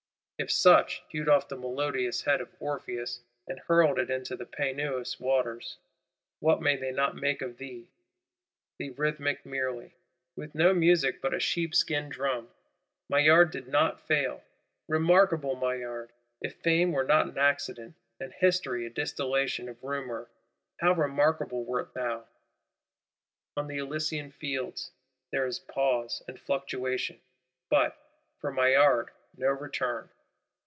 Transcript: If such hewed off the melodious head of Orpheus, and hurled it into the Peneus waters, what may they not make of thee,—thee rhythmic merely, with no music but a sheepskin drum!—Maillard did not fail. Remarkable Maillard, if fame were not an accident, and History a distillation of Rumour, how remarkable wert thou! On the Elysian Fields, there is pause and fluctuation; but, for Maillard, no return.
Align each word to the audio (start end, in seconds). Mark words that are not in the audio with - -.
If 0.43 0.49
such 0.51 1.03
hewed 1.09 1.29
off 1.29 1.49
the 1.49 1.55
melodious 1.55 2.23
head 2.23 2.41
of 2.41 2.49
Orpheus, 2.59 3.21
and 3.45 3.59
hurled 3.59 3.99
it 3.99 4.09
into 4.09 4.35
the 4.35 4.47
Peneus 4.47 5.19
waters, 5.19 5.77
what 6.39 6.59
may 6.63 6.75
they 6.75 6.91
not 6.91 7.13
make 7.15 7.43
of 7.43 7.59
thee,—thee 7.59 8.89
rhythmic 8.89 9.45
merely, 9.45 9.93
with 10.35 10.55
no 10.55 10.73
music 10.73 11.21
but 11.21 11.35
a 11.35 11.39
sheepskin 11.39 12.09
drum!—Maillard 12.09 13.51
did 13.51 13.67
not 13.67 14.01
fail. 14.07 14.43
Remarkable 14.87 15.55
Maillard, 15.55 16.09
if 16.41 16.55
fame 16.55 16.91
were 16.91 17.03
not 17.03 17.27
an 17.27 17.37
accident, 17.37 17.93
and 18.19 18.33
History 18.33 18.87
a 18.87 18.89
distillation 18.89 19.69
of 19.69 19.83
Rumour, 19.83 20.27
how 20.79 20.93
remarkable 20.95 21.65
wert 21.65 21.93
thou! 21.93 22.27
On 23.55 23.67
the 23.67 23.77
Elysian 23.77 24.31
Fields, 24.31 24.89
there 25.31 25.45
is 25.45 25.59
pause 25.59 26.23
and 26.27 26.39
fluctuation; 26.39 27.21
but, 27.69 27.95
for 28.39 28.51
Maillard, 28.51 29.11
no 29.37 29.49
return. 29.51 30.09